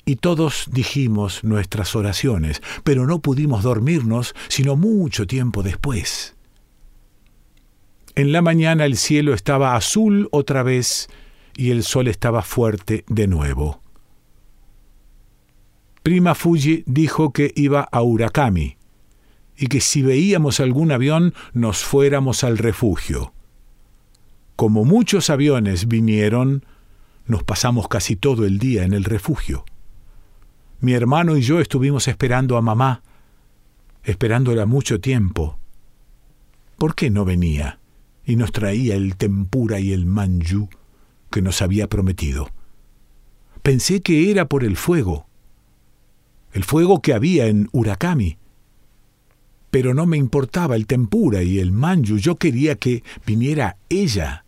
y 0.05 0.17
todos 0.17 0.69
dijimos 0.73 1.45
nuestras 1.45 1.95
oraciones, 1.95 2.63
pero 2.85 3.07
no 3.07 3.21
pudimos 3.21 3.63
dormirnos 3.63 4.35
sino 4.49 4.77
mucho 4.77 5.27
tiempo 5.27 5.63
después. 5.63 6.35
En 8.17 8.33
la 8.33 8.43
mañana 8.43 8.87
el 8.87 8.97
cielo 8.97 9.35
estaba 9.35 9.77
azul 9.77 10.29
otra 10.33 10.63
vez 10.63 11.09
y 11.57 11.71
el 11.71 11.85
sol 11.85 12.09
estaba 12.09 12.43
fuerte 12.43 13.05
de 13.09 13.29
nuevo. 13.29 13.81
Prima 16.03 16.35
Fuji 16.35 16.83
dijo 16.87 17.33
que 17.33 17.53
iba 17.55 17.83
a 17.83 18.03
Urakami 18.03 18.77
y 19.57 19.67
que 19.67 19.81
si 19.81 20.03
veíamos 20.03 20.59
algún 20.59 20.91
avión 20.91 21.35
nos 21.53 21.85
fuéramos 21.85 22.43
al 22.43 22.59
refugio. 22.59 23.33
Como 24.57 24.85
muchos 24.85 25.31
aviones 25.31 25.87
vinieron, 25.87 26.65
nos 27.27 27.45
pasamos 27.45 27.87
casi 27.87 28.17
todo 28.17 28.45
el 28.45 28.59
día 28.59 28.85
en 28.85 28.93
el 28.93 29.05
refugio. 29.05 29.65
Mi 30.81 30.95
hermano 30.95 31.37
y 31.37 31.43
yo 31.43 31.61
estuvimos 31.61 32.09
esperando 32.09 32.57
a 32.57 32.63
mamá, 32.63 33.03
esperándola 34.03 34.67
mucho 34.67 35.01
tiempo. 35.01 35.59
¿Por 36.77 36.95
qué 36.95 37.11
no 37.11 37.25
venía 37.25 37.80
y 38.31 38.37
nos 38.37 38.53
traía 38.53 38.95
el 38.95 39.17
tempura 39.17 39.81
y 39.81 39.93
el 39.93 40.07
manju 40.07 40.69
que 41.31 41.43
nos 41.43 41.63
había 41.63 41.89
prometido? 41.89 42.49
Pensé 43.63 44.01
que 44.01 44.31
era 44.31 44.47
por 44.47 44.65
el 44.65 44.77
fuego 44.77 45.27
el 46.53 46.65
fuego 46.65 47.01
que 47.01 47.15
había 47.15 47.47
en 47.47 47.69
Urakami. 47.73 48.37
Pero 49.71 49.95
no 49.95 50.07
me 50.07 50.17
importaba 50.17 50.77
el 50.77 50.87
tempura 50.87 51.43
y 51.43 51.59
el 51.59 51.71
manju, 51.71 52.17
yo 52.17 52.37
quería 52.37 52.75
que 52.77 53.05
viniera 53.25 53.77
ella. 53.89 54.45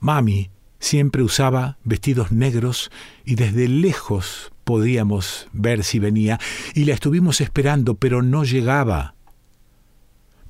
Mami 0.00 0.50
siempre 0.78 1.22
usaba 1.22 1.76
vestidos 1.84 2.32
negros 2.32 2.90
y 3.24 3.34
desde 3.34 3.68
lejos 3.68 4.52
podíamos 4.64 5.48
ver 5.52 5.82
si 5.82 5.98
venía, 5.98 6.38
y 6.74 6.84
la 6.84 6.92
estuvimos 6.92 7.40
esperando, 7.40 7.94
pero 7.94 8.22
no 8.22 8.44
llegaba. 8.44 9.14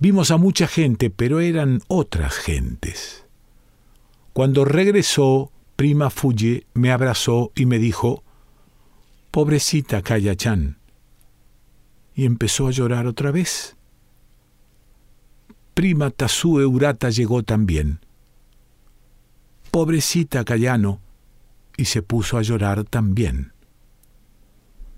Vimos 0.01 0.31
a 0.31 0.37
mucha 0.37 0.69
gente, 0.69 1.11
pero 1.11 1.41
eran 1.41 1.83
otras 1.89 2.35
gentes. 2.35 3.25
Cuando 4.33 4.65
regresó, 4.65 5.51
prima 5.75 6.11
Fuji 6.11 6.65
me 6.75 6.93
abrazó 6.93 7.51
y 7.57 7.67
me 7.67 7.79
dijo, 7.79 8.23
Pobrecita 9.33 10.03
Kaya-chan. 10.03 10.79
Y 12.15 12.25
empezó 12.25 12.69
a 12.69 12.71
llorar 12.71 13.07
otra 13.07 13.31
vez. 13.31 13.77
Prima 15.75 16.11
Tasue 16.11 16.67
Urata 16.67 17.11
llegó 17.11 17.43
también. 17.43 18.01
Pobrecita 19.71 20.45
Kayano. 20.45 21.01
Y 21.77 21.85
se 21.85 22.03
puso 22.03 22.39
a 22.39 22.43
llorar 22.43 22.85
también. 22.85 23.53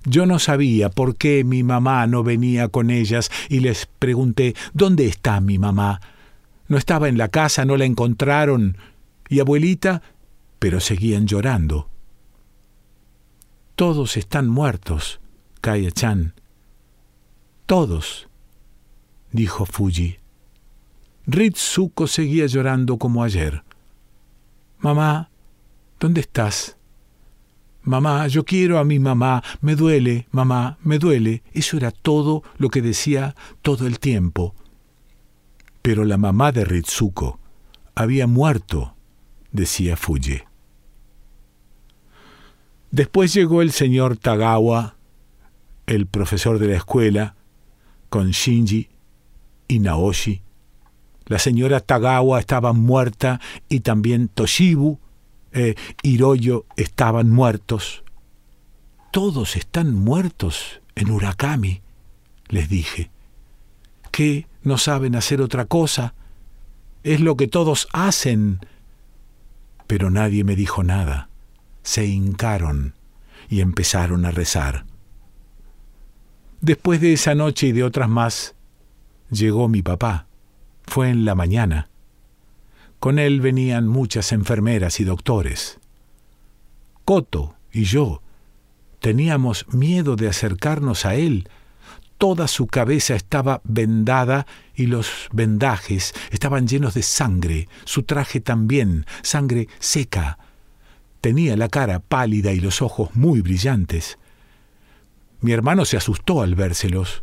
Yo 0.04 0.24
no 0.24 0.38
sabía 0.38 0.88
por 0.88 1.16
qué 1.16 1.44
mi 1.44 1.62
mamá 1.62 2.06
no 2.06 2.22
venía 2.22 2.68
con 2.68 2.90
ellas 2.90 3.30
y 3.48 3.60
les 3.60 3.86
pregunté, 3.86 4.54
¿dónde 4.72 5.06
está 5.06 5.40
mi 5.40 5.58
mamá? 5.58 6.00
No 6.68 6.78
estaba 6.78 7.08
en 7.08 7.18
la 7.18 7.28
casa, 7.28 7.64
no 7.64 7.76
la 7.76 7.84
encontraron. 7.84 8.76
¿Y 9.28 9.40
abuelita? 9.40 10.02
Pero 10.58 10.80
seguían 10.80 11.26
llorando. 11.26 11.90
Todos 13.76 14.16
están 14.16 14.48
muertos, 14.48 15.20
Kaya-chan. 15.60 16.34
Todos, 17.66 18.28
dijo 19.32 19.66
Fuji. 19.66 20.18
Ritsuko 21.26 22.06
seguía 22.06 22.46
llorando 22.46 22.98
como 22.98 23.22
ayer. 23.22 23.62
Mamá, 24.78 25.30
¿dónde 25.98 26.22
estás? 26.22 26.76
Mamá, 27.82 28.26
yo 28.28 28.44
quiero 28.44 28.78
a 28.78 28.84
mi 28.84 28.98
mamá, 28.98 29.42
me 29.60 29.74
duele, 29.74 30.28
mamá, 30.30 30.78
me 30.82 30.98
duele. 30.98 31.42
Eso 31.52 31.76
era 31.76 31.90
todo 31.90 32.42
lo 32.58 32.68
que 32.68 32.82
decía 32.82 33.34
todo 33.62 33.86
el 33.86 33.98
tiempo. 33.98 34.54
Pero 35.82 36.04
la 36.04 36.18
mamá 36.18 36.52
de 36.52 36.64
Ritsuko 36.64 37.40
había 37.94 38.26
muerto, 38.26 38.94
decía 39.50 39.96
Fuji. 39.96 40.42
Después 42.90 43.32
llegó 43.32 43.62
el 43.62 43.70
señor 43.70 44.16
Tagawa 44.16 44.96
el 45.90 46.06
profesor 46.06 46.58
de 46.60 46.68
la 46.68 46.76
escuela, 46.76 47.34
con 48.08 48.30
Shinji 48.30 48.88
y 49.66 49.80
Naoshi. 49.80 50.42
La 51.26 51.38
señora 51.38 51.80
Tagawa 51.80 52.38
estaba 52.38 52.72
muerta 52.72 53.40
y 53.68 53.80
también 53.80 54.28
Toshibu 54.28 54.98
e 55.52 55.74
Hiroyo 56.02 56.66
estaban 56.76 57.30
muertos. 57.30 58.04
Todos 59.10 59.56
están 59.56 59.94
muertos 59.94 60.80
en 60.94 61.10
Urakami, 61.10 61.82
les 62.48 62.68
dije. 62.68 63.10
¿Qué? 64.10 64.46
¿No 64.62 64.78
saben 64.78 65.16
hacer 65.16 65.40
otra 65.40 65.64
cosa? 65.64 66.14
Es 67.02 67.20
lo 67.20 67.36
que 67.36 67.48
todos 67.48 67.88
hacen. 67.92 68.60
Pero 69.86 70.10
nadie 70.10 70.44
me 70.44 70.56
dijo 70.56 70.82
nada. 70.84 71.28
Se 71.82 72.06
hincaron 72.06 72.94
y 73.48 73.60
empezaron 73.60 74.24
a 74.24 74.30
rezar. 74.30 74.84
Después 76.60 77.00
de 77.00 77.14
esa 77.14 77.34
noche 77.34 77.68
y 77.68 77.72
de 77.72 77.84
otras 77.84 78.08
más, 78.08 78.54
llegó 79.30 79.68
mi 79.68 79.82
papá. 79.82 80.26
Fue 80.86 81.08
en 81.08 81.24
la 81.24 81.34
mañana. 81.34 81.89
Con 83.00 83.18
él 83.18 83.40
venían 83.40 83.88
muchas 83.88 84.30
enfermeras 84.30 85.00
y 85.00 85.04
doctores. 85.04 85.78
Coto 87.06 87.56
y 87.72 87.84
yo 87.84 88.22
teníamos 89.00 89.66
miedo 89.72 90.16
de 90.16 90.28
acercarnos 90.28 91.06
a 91.06 91.14
él. 91.14 91.48
Toda 92.18 92.46
su 92.46 92.66
cabeza 92.66 93.14
estaba 93.14 93.62
vendada 93.64 94.46
y 94.74 94.86
los 94.86 95.28
vendajes 95.32 96.12
estaban 96.30 96.68
llenos 96.68 96.92
de 96.92 97.02
sangre, 97.02 97.68
su 97.84 98.02
traje 98.02 98.40
también, 98.40 99.06
sangre 99.22 99.68
seca. 99.78 100.38
Tenía 101.22 101.56
la 101.56 101.70
cara 101.70 102.00
pálida 102.00 102.52
y 102.52 102.60
los 102.60 102.82
ojos 102.82 103.08
muy 103.14 103.40
brillantes. 103.40 104.18
Mi 105.40 105.52
hermano 105.52 105.86
se 105.86 105.96
asustó 105.96 106.42
al 106.42 106.54
vérselos. 106.54 107.22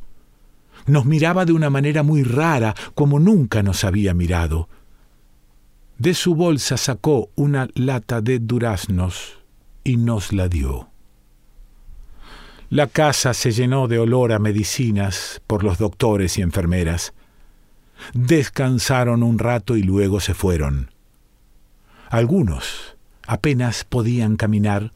Nos 0.88 1.06
miraba 1.06 1.46
de 1.46 1.54
una 1.54 1.70
manera 1.70 2.02
muy 2.02 2.24
rara, 2.24 2.74
como 2.96 3.20
nunca 3.20 3.62
nos 3.62 3.84
había 3.84 4.16
mirado. 4.16 4.70
De 5.98 6.13
su 6.13 6.36
bolsa 6.36 6.77
sacó 6.77 7.32
una 7.36 7.70
lata 7.74 8.22
de 8.22 8.38
duraznos 8.38 9.39
y 9.84 9.98
nos 9.98 10.32
la 10.32 10.48
dio. 10.48 10.89
La 12.70 12.86
casa 12.86 13.34
se 13.34 13.51
llenó 13.51 13.88
de 13.88 13.98
olor 13.98 14.32
a 14.32 14.39
medicinas 14.39 15.42
por 15.48 15.63
los 15.63 15.80
doctores 15.80 16.38
y 16.38 16.44
enfermeras. 16.44 17.13
Descansaron 18.13 19.24
un 19.24 19.39
rato 19.39 19.75
y 19.75 19.82
luego 19.82 20.20
se 20.20 20.36
fueron. 20.36 20.92
Algunos 22.10 22.96
apenas 23.25 23.84
podían 23.84 24.36
caminar 24.36 24.94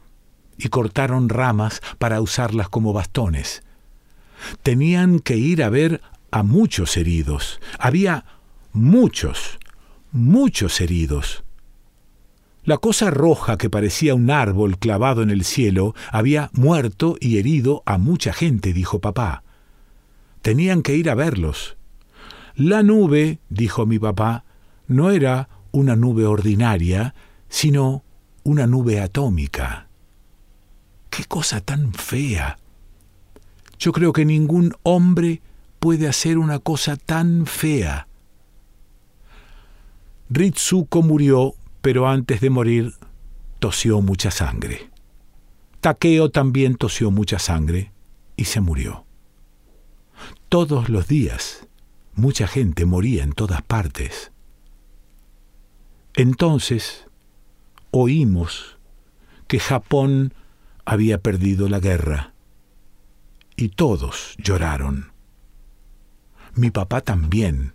y 0.58 0.70
cortaron 0.70 1.30
ramas 1.30 1.82
para 1.98 2.22
usarlas 2.22 2.70
como 2.70 2.94
bastones. 2.94 3.64
Tenían 4.62 5.20
que 5.20 5.36
ir 5.38 5.64
a 5.64 5.70
ver 5.70 6.02
a 6.30 6.44
muchos 6.44 6.96
heridos. 6.96 7.60
Había 7.80 8.26
muchos, 8.72 9.58
muchos 10.12 10.82
heridos. 10.82 11.44
La 12.64 12.78
cosa 12.78 13.10
roja 13.10 13.58
que 13.58 13.70
parecía 13.70 14.14
un 14.14 14.30
árbol 14.30 14.78
clavado 14.78 15.24
en 15.24 15.32
el 15.32 15.44
cielo 15.44 15.96
había 16.12 16.52
muerto 16.54 17.18
y 17.20 17.38
herido 17.38 17.82
a 17.86 17.98
mucha 17.98 18.34
gente, 18.34 18.72
dijo 18.72 19.00
papá. 19.00 19.44
Tenían 20.42 20.84
que 20.84 20.96
ir 20.96 21.10
a 21.10 21.16
verlos. 21.16 21.78
La 22.56 22.84
nube, 22.84 23.40
dijo 23.50 23.86
mi 23.86 23.98
papá, 23.98 24.44
no 24.88 25.10
era 25.10 25.50
una 25.72 25.96
nube 25.96 26.26
ordinaria, 26.26 27.16
sino 27.50 28.04
una 28.44 28.68
nube 28.68 29.00
atómica. 29.00 29.88
¡Qué 31.10 31.26
cosa 31.26 31.62
tan 31.62 31.94
fea! 31.94 32.58
Yo 33.80 33.92
creo 33.92 34.14
que 34.14 34.26
ningún 34.26 34.74
hombre 34.84 35.42
puede 35.80 36.08
hacer 36.08 36.38
una 36.38 36.60
cosa 36.60 36.96
tan 36.96 37.48
fea. 37.48 38.08
Ritsuko 40.34 41.02
murió, 41.02 41.56
pero 41.82 42.08
antes 42.08 42.40
de 42.40 42.50
morir 42.50 42.94
tosió 43.60 44.00
mucha 44.00 44.32
sangre. 44.32 44.90
Takeo 45.82 46.30
también 46.30 46.76
tosió 46.76 47.12
mucha 47.12 47.38
sangre 47.38 47.92
y 48.38 48.46
se 48.46 48.62
murió. 48.62 49.04
Todos 50.48 50.88
los 50.88 51.10
días 51.10 51.68
mucha 52.16 52.48
gente 52.48 52.86
moría 52.86 53.24
en 53.24 53.34
todas 53.34 53.62
partes. 53.62 54.32
Entonces 56.16 57.08
oímos 57.92 58.78
que 59.50 59.60
Japón 59.60 60.34
había 60.86 61.18
perdido 61.18 61.68
la 61.68 61.82
guerra. 61.82 62.34
Y 63.58 63.68
todos 63.68 64.36
lloraron. 64.38 65.12
Mi 66.56 66.72
papá 66.72 67.02
también. 67.02 67.74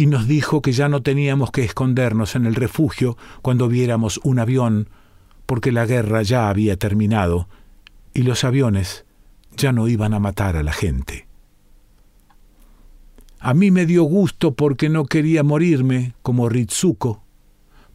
Y 0.00 0.06
nos 0.06 0.26
dijo 0.26 0.62
que 0.62 0.72
ya 0.72 0.88
no 0.88 1.02
teníamos 1.02 1.50
que 1.50 1.62
escondernos 1.62 2.34
en 2.34 2.46
el 2.46 2.54
refugio 2.54 3.18
cuando 3.42 3.68
viéramos 3.68 4.18
un 4.24 4.38
avión, 4.38 4.88
porque 5.44 5.72
la 5.72 5.84
guerra 5.84 6.22
ya 6.22 6.48
había 6.48 6.78
terminado 6.78 7.50
y 8.14 8.22
los 8.22 8.44
aviones 8.44 9.04
ya 9.58 9.72
no 9.72 9.88
iban 9.88 10.14
a 10.14 10.18
matar 10.18 10.56
a 10.56 10.62
la 10.62 10.72
gente. 10.72 11.28
A 13.40 13.52
mí 13.52 13.70
me 13.70 13.84
dio 13.84 14.04
gusto 14.04 14.54
porque 14.54 14.88
no 14.88 15.04
quería 15.04 15.42
morirme 15.42 16.14
como 16.22 16.48
Ritsuko, 16.48 17.22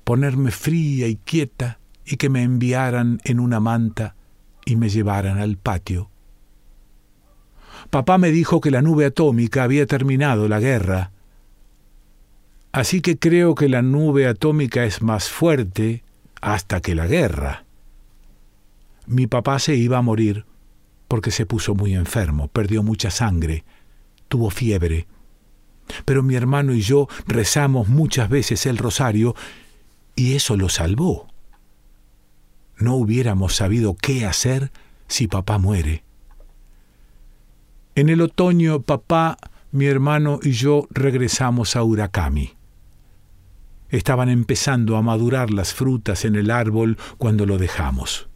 ponerme 0.04 0.52
fría 0.52 1.08
y 1.08 1.15
quieta 1.15 1.80
y 2.06 2.18
que 2.18 2.30
me 2.30 2.44
enviaran 2.44 3.20
en 3.24 3.39
una 3.39 3.60
manta 3.60 4.15
y 4.63 4.76
me 4.76 4.89
llevaran 4.89 5.39
al 5.39 5.58
patio. 5.58 6.12
Papá 7.89 8.20
me 8.20 8.30
dijo 8.30 8.62
que 8.62 8.70
la 8.70 8.84
nube 8.84 9.08
atómica 9.08 9.63
había 9.63 9.88
terminado 9.88 10.48
la 10.48 10.60
guerra, 10.60 11.12
así 12.79 13.01
que 13.01 13.17
creo 13.17 13.55
que 13.55 13.69
la 13.69 13.81
nube 13.81 14.27
atómica 14.27 14.85
es 14.85 15.01
más 15.01 15.29
fuerte 15.29 16.03
hasta 16.41 16.81
que 16.81 16.95
la 16.95 17.07
guerra. 17.07 17.65
Mi 19.07 19.27
papá 19.27 19.59
se 19.59 19.75
iba 19.75 19.97
a 19.97 20.01
morir 20.01 20.45
porque 21.07 21.31
se 21.31 21.45
puso 21.45 21.75
muy 21.75 21.93
enfermo, 21.93 22.47
perdió 22.47 22.83
mucha 22.83 23.11
sangre, 23.11 23.63
tuvo 24.27 24.49
fiebre. 24.49 25.07
Pero 26.05 26.23
mi 26.23 26.35
hermano 26.35 26.73
y 26.73 26.81
yo 26.81 27.07
rezamos 27.27 27.88
muchas 27.88 28.29
veces 28.29 28.65
el 28.65 28.77
rosario 28.77 29.35
y 30.15 30.33
eso 30.33 30.57
lo 30.57 30.69
salvó 30.69 31.27
no 32.77 32.95
hubiéramos 32.95 33.55
sabido 33.55 33.95
qué 33.95 34.25
hacer 34.25 34.71
si 35.07 35.27
papá 35.27 35.57
muere. 35.57 36.03
En 37.95 38.09
el 38.09 38.21
otoño, 38.21 38.81
papá, 38.81 39.38
mi 39.71 39.85
hermano 39.85 40.39
y 40.41 40.51
yo 40.51 40.88
regresamos 40.89 41.75
a 41.75 41.83
Urakami. 41.83 42.53
Estaban 43.89 44.30
empezando 44.30 44.98
a 44.98 45.02
madurar 45.02 45.52
las 45.52 45.74
frutas 45.74 46.26
en 46.26 46.36
el 46.36 46.52
árbol 46.52 46.98
cuando 47.17 47.45
lo 47.45 47.58
dejamos. 47.58 48.28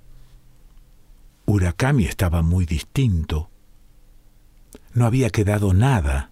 Urakami 1.46 2.06
estaba 2.06 2.42
muy 2.42 2.66
distinto. 2.66 3.50
No 4.94 5.06
había 5.06 5.30
quedado 5.30 5.74
nada. 5.74 6.32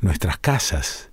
Nuestras 0.00 0.38
casas, 0.38 1.10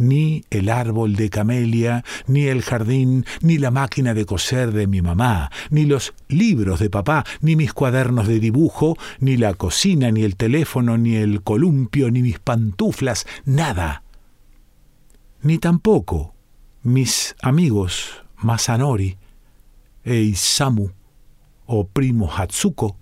ni 0.00 0.44
el 0.50 0.70
árbol 0.70 1.14
de 1.14 1.30
camelia, 1.30 2.04
ni 2.26 2.46
el 2.46 2.62
jardín, 2.62 3.26
ni 3.42 3.58
la 3.58 3.70
máquina 3.70 4.14
de 4.14 4.24
coser 4.24 4.72
de 4.72 4.86
mi 4.86 5.02
mamá, 5.02 5.50
ni 5.70 5.84
los 5.84 6.14
libros 6.28 6.80
de 6.80 6.90
papá, 6.90 7.24
ni 7.40 7.56
mis 7.56 7.72
cuadernos 7.72 8.26
de 8.26 8.40
dibujo, 8.40 8.96
ni 9.20 9.36
la 9.36 9.54
cocina, 9.54 10.10
ni 10.10 10.22
el 10.22 10.36
teléfono, 10.36 10.96
ni 10.96 11.16
el 11.16 11.42
columpio, 11.42 12.10
ni 12.10 12.22
mis 12.22 12.38
pantuflas, 12.38 13.26
nada. 13.44 14.02
Ni 15.42 15.58
tampoco 15.58 16.34
mis 16.82 17.34
amigos 17.40 18.22
Masanori 18.36 19.16
e 20.04 20.20
Isamu 20.20 20.90
o 21.66 21.84
primo 21.84 22.28
Hatsuko. 22.30 22.96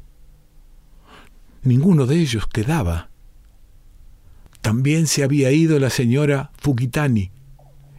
Ninguno 1.64 2.06
de 2.06 2.20
ellos 2.20 2.46
quedaba. 2.46 3.10
También 4.60 5.08
se 5.08 5.24
había 5.24 5.50
ido 5.50 5.80
la 5.80 5.90
señora 5.90 6.52
Fukitani 6.58 7.32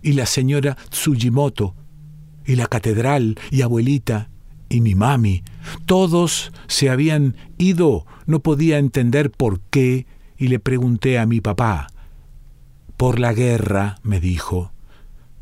y 0.02 0.14
la 0.14 0.26
señora 0.26 0.78
Tsujimoto 0.90 1.76
y 2.46 2.56
la 2.56 2.68
catedral 2.68 3.38
y 3.52 3.62
abuelita 3.62 4.30
y 4.70 4.80
mi 4.80 4.96
mami. 4.96 5.44
Todos 5.86 6.54
se 6.68 6.90
habían 6.90 7.36
ido. 7.58 8.06
No 8.26 8.40
podía 8.40 8.78
entender 8.78 9.32
por 9.32 9.60
qué 9.60 10.06
y 10.38 10.48
le 10.48 10.60
pregunté 10.60 11.20
a 11.20 11.26
mi 11.26 11.42
papá. 11.42 11.88
Por 13.00 13.18
la 13.18 13.32
guerra, 13.32 13.96
me 14.04 14.20
dijo. 14.20 14.74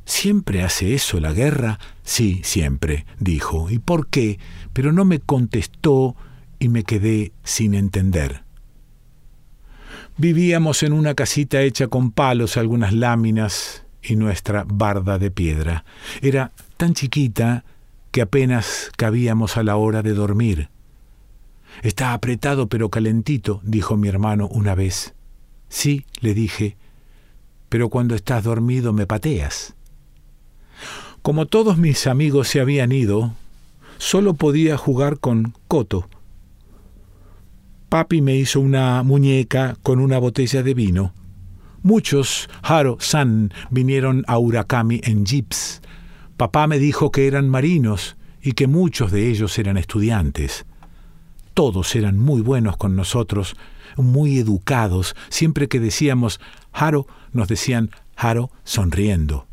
¿Siempre 0.05 0.61
hace 0.61 0.93
eso 0.93 1.19
la 1.19 1.33
guerra? 1.33 1.79
Sí, 2.03 2.39
siempre, 2.43 3.07
dijo. 3.19 3.71
¿Y 3.71 3.79
por 3.79 4.09
qué? 4.09 4.37
Pero 4.73 4.91
no 4.91 5.05
me 5.05 5.17
contestó 5.17 6.15
y 6.59 6.69
me 6.69 6.83
quedé 6.83 7.31
sin 7.43 7.73
entender. 7.73 8.43
Vivíamos 10.17 10.83
en 10.83 10.93
una 10.93 11.15
casita 11.15 11.63
hecha 11.63 11.87
con 11.87 12.11
palos, 12.11 12.57
algunas 12.57 12.93
láminas 12.93 13.87
y 14.03 14.17
nuestra 14.17 14.63
barda 14.67 15.17
de 15.17 15.31
piedra. 15.31 15.83
Era 16.21 16.51
tan 16.77 16.93
chiquita 16.93 17.65
que 18.11 18.21
apenas 18.21 18.91
cabíamos 18.97 19.57
a 19.57 19.63
la 19.63 19.77
hora 19.77 20.03
de 20.03 20.13
dormir. 20.13 20.69
Está 21.81 22.13
apretado 22.13 22.69
pero 22.69 22.89
calentito, 22.89 23.61
dijo 23.63 23.97
mi 23.97 24.09
hermano 24.09 24.47
una 24.47 24.75
vez. 24.75 25.15
Sí, 25.69 26.05
le 26.21 26.35
dije, 26.35 26.77
pero 27.69 27.89
cuando 27.89 28.15
estás 28.15 28.43
dormido 28.43 28.93
me 28.93 29.05
pateas. 29.05 29.75
Como 31.21 31.45
todos 31.45 31.77
mis 31.77 32.07
amigos 32.07 32.47
se 32.47 32.61
habían 32.61 32.91
ido, 32.91 33.33
solo 33.97 34.35
podía 34.35 34.77
jugar 34.77 35.19
con 35.19 35.53
Coto. 35.67 36.07
Papi 37.89 38.21
me 38.21 38.35
hizo 38.35 38.59
una 38.59 39.01
muñeca 39.03 39.77
con 39.83 39.99
una 39.99 40.19
botella 40.19 40.63
de 40.63 40.73
vino. 40.73 41.13
Muchos 41.83 42.49
Haro-san 42.63 43.53
vinieron 43.69 44.23
a 44.27 44.39
Urakami 44.39 45.01
en 45.03 45.25
jeeps. 45.25 45.81
Papá 46.35 46.67
me 46.67 46.79
dijo 46.79 47.11
que 47.11 47.27
eran 47.27 47.49
marinos 47.49 48.17
y 48.41 48.53
que 48.53 48.67
muchos 48.67 49.11
de 49.11 49.29
ellos 49.29 49.57
eran 49.57 49.77
estudiantes. 49.77 50.65
Todos 51.53 51.95
eran 51.95 52.19
muy 52.19 52.41
buenos 52.41 52.77
con 52.77 52.95
nosotros, 52.95 53.55
muy 53.97 54.37
educados. 54.39 55.15
Siempre 55.29 55.67
que 55.67 55.79
decíamos 55.79 56.39
Haro, 56.71 57.07
nos 57.33 57.47
decían 57.47 57.91
Haro 58.15 58.51
sonriendo. 58.63 59.47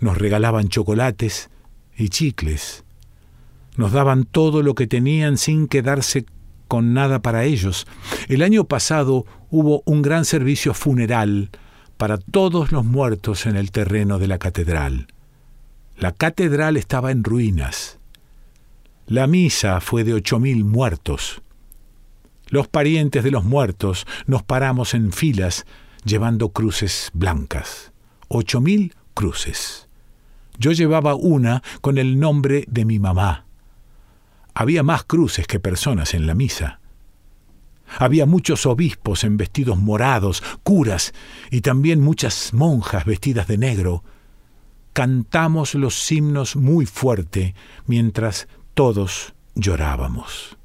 Nos 0.00 0.18
regalaban 0.18 0.68
chocolates 0.68 1.50
y 1.96 2.08
chicles. 2.08 2.84
Nos 3.76 3.92
daban 3.92 4.24
todo 4.24 4.62
lo 4.62 4.74
que 4.74 4.86
tenían 4.86 5.38
sin 5.38 5.68
quedarse 5.68 6.26
con 6.68 6.94
nada 6.94 7.20
para 7.20 7.44
ellos. 7.44 7.86
El 8.28 8.42
año 8.42 8.64
pasado 8.64 9.26
hubo 9.50 9.82
un 9.84 10.02
gran 10.02 10.24
servicio 10.24 10.74
funeral 10.74 11.50
para 11.96 12.18
todos 12.18 12.72
los 12.72 12.84
muertos 12.84 13.46
en 13.46 13.56
el 13.56 13.70
terreno 13.70 14.18
de 14.18 14.26
la 14.26 14.38
catedral. 14.38 15.06
La 15.96 16.12
catedral 16.12 16.76
estaba 16.76 17.12
en 17.12 17.22
ruinas. 17.22 17.98
La 19.06 19.26
misa 19.26 19.80
fue 19.80 20.04
de 20.04 20.14
ocho 20.14 20.38
mil 20.38 20.64
muertos. 20.64 21.42
Los 22.52 22.68
parientes 22.68 23.24
de 23.24 23.30
los 23.30 23.44
muertos 23.44 24.06
nos 24.26 24.42
paramos 24.42 24.92
en 24.92 25.10
filas 25.10 25.64
llevando 26.04 26.50
cruces 26.50 27.10
blancas. 27.14 27.92
Ocho 28.28 28.60
mil 28.60 28.94
cruces. 29.14 29.88
Yo 30.58 30.72
llevaba 30.72 31.14
una 31.14 31.62
con 31.80 31.96
el 31.96 32.20
nombre 32.20 32.66
de 32.68 32.84
mi 32.84 32.98
mamá. 32.98 33.46
Había 34.52 34.82
más 34.82 35.04
cruces 35.04 35.46
que 35.46 35.60
personas 35.60 36.12
en 36.12 36.26
la 36.26 36.34
misa. 36.34 36.80
Había 37.98 38.26
muchos 38.26 38.66
obispos 38.66 39.24
en 39.24 39.38
vestidos 39.38 39.78
morados, 39.78 40.42
curas, 40.62 41.14
y 41.50 41.62
también 41.62 42.02
muchas 42.02 42.52
monjas 42.52 43.06
vestidas 43.06 43.46
de 43.46 43.56
negro. 43.56 44.04
Cantamos 44.92 45.74
los 45.74 46.12
himnos 46.12 46.56
muy 46.56 46.84
fuerte 46.84 47.54
mientras 47.86 48.46
todos 48.74 49.32
llorábamos. 49.54 50.58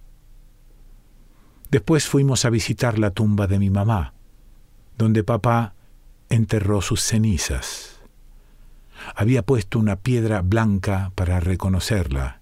Después 1.70 2.08
fuimos 2.08 2.46
a 2.46 2.50
visitar 2.50 2.98
la 2.98 3.12
tumba 3.12 3.48
de 3.48 3.60
mi 3.60 3.70
mamá, 3.70 4.14
donde 4.98 5.24
papá 5.24 5.74
enterró 6.30 6.82
sus 6.82 7.02
cenizas. 7.02 8.00
Había 9.16 9.44
puesto 9.44 9.80
una 9.80 9.98
piedra 9.98 10.42
blanca 10.42 11.12
para 11.16 11.40
reconocerla. 11.40 12.42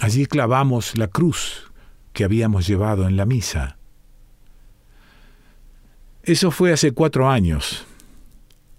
Allí 0.00 0.26
clavamos 0.26 0.96
la 0.96 1.08
cruz 1.08 1.70
que 2.12 2.24
habíamos 2.24 2.66
llevado 2.66 3.06
en 3.06 3.16
la 3.16 3.26
misa. 3.26 3.78
Eso 6.22 6.50
fue 6.50 6.72
hace 6.72 6.92
cuatro 6.92 7.28
años. 7.30 7.86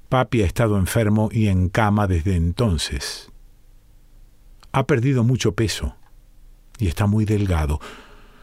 Papi 0.09 0.41
ha 0.41 0.45
estado 0.45 0.77
enfermo 0.77 1.29
y 1.31 1.47
en 1.47 1.69
cama 1.69 2.07
desde 2.07 2.35
entonces. 2.35 3.31
Ha 4.71 4.85
perdido 4.85 5.23
mucho 5.23 5.53
peso 5.53 5.95
y 6.77 6.87
está 6.87 7.05
muy 7.05 7.25
delgado. 7.25 7.79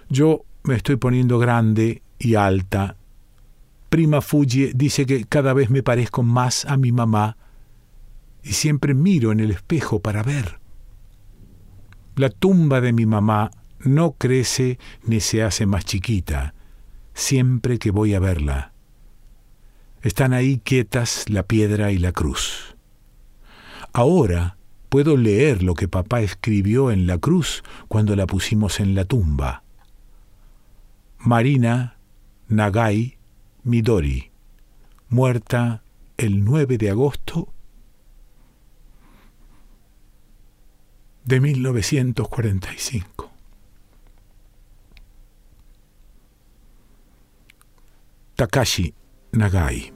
Yo 0.09 0.45
me 0.67 0.75
estoy 0.75 0.97
poniendo 0.97 1.39
grande 1.39 2.03
y 2.19 2.35
alta. 2.35 2.97
Prima 3.89 4.21
Fuji 4.21 4.73
dice 4.75 5.07
que 5.07 5.25
cada 5.25 5.53
vez 5.53 5.71
me 5.71 5.83
parezco 5.83 6.23
más 6.23 6.65
a 6.65 6.77
mi 6.77 6.93
mamá 6.93 7.37
y 8.43 8.53
siempre 8.53 8.95
miro 8.95 9.33
en 9.33 9.41
el 9.41 9.51
espejo 9.51 10.01
para 10.01 10.23
ver. 10.23 10.59
La 12.17 12.31
tumba 12.31 12.81
de 12.81 12.93
mi 12.93 13.07
mamá 13.07 13.51
no 13.81 14.13
crece 14.13 14.79
ni 15.05 15.21
se 15.21 15.43
hace 15.43 15.67
más 15.67 15.85
chiquita, 15.85 16.55
siempre 17.15 17.79
que 17.79 17.91
voy 17.91 18.15
a 18.15 18.21
verla. 18.21 18.73
Están 20.03 20.33
ahí 20.33 20.59
quietas 20.59 21.29
la 21.29 21.43
piedra 21.43 21.93
y 21.93 21.99
la 21.99 22.13
cruz. 22.13 22.77
Ahora 23.93 24.57
puedo 24.89 25.17
leer 25.17 25.63
lo 25.63 25.75
que 25.75 25.89
papá 25.89 26.21
escribió 26.21 26.91
en 26.91 27.07
la 27.07 27.19
cruz 27.19 27.63
cuando 27.89 28.17
la 28.17 28.27
pusimos 28.27 28.81
en 28.81 28.95
la 28.95 29.05
tumba. 29.05 29.66
Marina 31.27 31.97
Nagai 32.49 33.19
Midori, 33.65 34.31
muerta 35.09 35.83
el 36.17 36.45
9 36.45 36.79
de 36.79 36.91
agosto 36.91 37.53
de 41.25 41.41
1945. 41.41 43.33
Takashi 48.37 48.95
Nagai 49.33 49.96